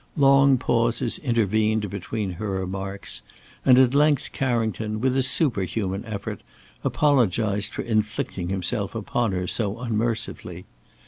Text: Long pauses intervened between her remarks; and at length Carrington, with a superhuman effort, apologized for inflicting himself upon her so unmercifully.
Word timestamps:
Long 0.17 0.57
pauses 0.57 1.19
intervened 1.19 1.87
between 1.91 2.31
her 2.31 2.49
remarks; 2.49 3.21
and 3.63 3.77
at 3.77 3.93
length 3.93 4.31
Carrington, 4.31 4.99
with 4.99 5.15
a 5.15 5.21
superhuman 5.21 6.03
effort, 6.05 6.41
apologized 6.83 7.71
for 7.71 7.83
inflicting 7.83 8.49
himself 8.49 8.95
upon 8.95 9.31
her 9.31 9.45
so 9.45 9.79
unmercifully. 9.79 10.65